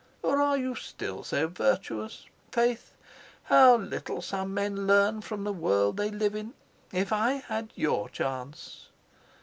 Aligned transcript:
Or 0.23 0.41
are 0.41 0.57
you 0.57 0.73
still 0.73 1.23
so 1.23 1.47
virtuous? 1.47 2.25
Faith, 2.51 2.95
how 3.43 3.75
little 3.77 4.19
some 4.23 4.51
men 4.51 4.87
learn 4.87 5.21
from 5.21 5.43
the 5.43 5.53
world 5.53 5.97
they 5.97 6.09
live 6.09 6.33
in! 6.33 6.55
If 6.91 7.13
I 7.13 7.33
had 7.47 7.69
your 7.75 8.09
chance!" 8.09 8.87